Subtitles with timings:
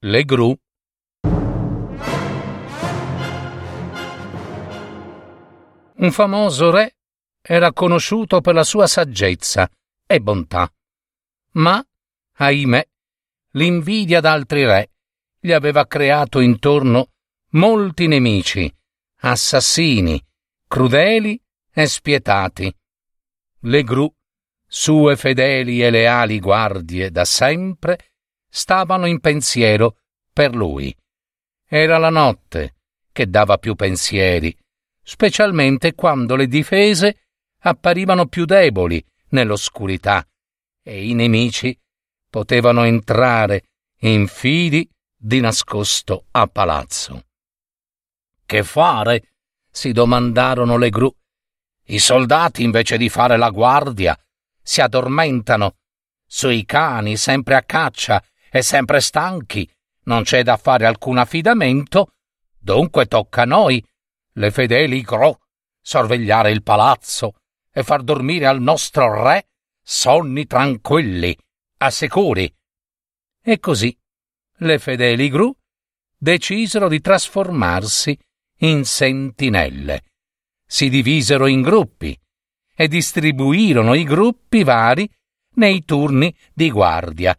[0.00, 0.56] Le gru
[5.96, 6.98] Un famoso re
[7.42, 9.68] era conosciuto per la sua saggezza
[10.06, 10.72] e bontà.
[11.54, 11.84] Ma,
[12.34, 12.88] ahimè,
[13.54, 14.90] l'invidia d'altri re
[15.40, 17.08] gli aveva creato intorno
[17.54, 18.72] molti nemici,
[19.22, 20.24] assassini,
[20.68, 21.42] crudeli
[21.72, 22.72] e spietati.
[23.62, 24.08] Le gru,
[24.64, 27.98] sue fedeli e leali guardie da sempre,
[28.48, 29.98] stavano in pensiero
[30.32, 30.94] per lui.
[31.66, 32.76] Era la notte
[33.12, 34.56] che dava più pensieri,
[35.02, 37.28] specialmente quando le difese
[37.60, 40.26] apparivano più deboli nell'oscurità
[40.82, 41.78] e i nemici
[42.30, 43.64] potevano entrare
[44.00, 47.24] in fidi di nascosto a palazzo.
[48.46, 49.32] Che fare?
[49.70, 51.14] si domandarono le gru.
[51.86, 54.18] I soldati, invece di fare la guardia,
[54.62, 55.76] si addormentano.
[56.26, 59.68] Sui cani, sempre a caccia e sempre stanchi,
[60.04, 62.12] non c'è da fare alcun affidamento.
[62.58, 63.84] Dunque tocca a noi,
[64.32, 65.40] le fedeli gro,
[65.80, 67.34] sorvegliare il palazzo
[67.72, 69.48] e far dormire al nostro re
[69.82, 71.36] sonni tranquilli,
[71.78, 72.52] assicuri.
[73.42, 73.96] E così
[74.58, 75.54] le fedeli gru
[76.16, 78.18] decisero di trasformarsi
[78.58, 80.02] in sentinelle.
[80.66, 82.18] Si divisero in gruppi
[82.74, 85.10] e distribuirono i gruppi vari
[85.54, 87.36] nei turni di guardia,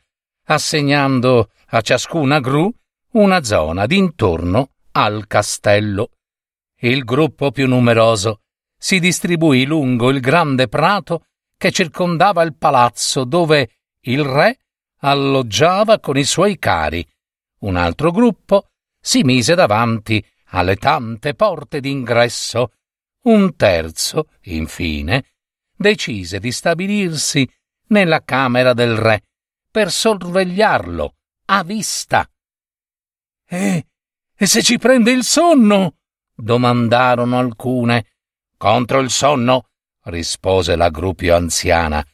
[0.49, 2.71] assegnando a ciascuna gru
[3.11, 6.11] una zona d'intorno al castello.
[6.81, 8.41] Il gruppo più numeroso
[8.77, 11.25] si distribuì lungo il grande prato
[11.57, 13.69] che circondava il palazzo dove
[14.01, 14.59] il re
[15.01, 17.05] alloggiava con i suoi cari.
[17.59, 22.71] Un altro gruppo si mise davanti alle tante porte d'ingresso.
[23.23, 25.25] Un terzo, infine,
[25.75, 27.47] decise di stabilirsi
[27.87, 29.23] nella camera del re
[29.79, 32.29] per sorvegliarlo a vista.
[33.47, 33.87] E,
[34.35, 35.99] e se ci prende il sonno?
[36.35, 38.15] domandarono alcune.
[38.57, 39.69] Contro il sonno,
[40.03, 42.05] rispose la gru anziana,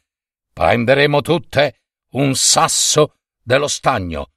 [0.53, 1.81] prenderemo tutte
[2.11, 4.29] un sasso dello stagno.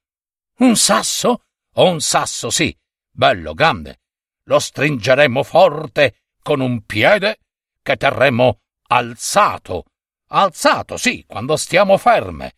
[0.61, 1.43] Un sasso?
[1.75, 2.75] Un sasso, sì,
[3.11, 4.01] bello, grande.
[4.45, 7.41] Lo stringeremo forte con un piede
[7.83, 9.85] che terremo alzato.
[10.29, 12.55] Alzato, sì, quando stiamo ferme.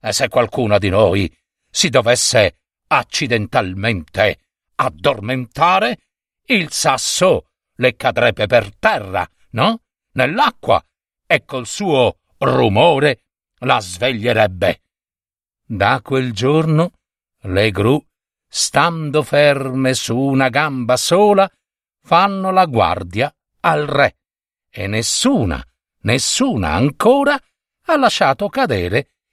[0.00, 1.32] E se qualcuna di noi
[1.70, 4.38] si dovesse accidentalmente
[4.76, 5.98] addormentare,
[6.46, 9.82] il sasso le cadrebbe per terra, no?
[10.12, 10.82] Nell'acqua,
[11.26, 13.22] e col suo rumore
[13.58, 14.82] la sveglierebbe.
[15.64, 16.92] Da quel giorno
[17.42, 18.02] le gru,
[18.48, 21.50] stando ferme su una gamba sola,
[22.02, 24.16] fanno la guardia al re,
[24.70, 25.62] e nessuna,
[26.02, 27.38] nessuna ancora
[27.86, 29.10] ha lasciato cadere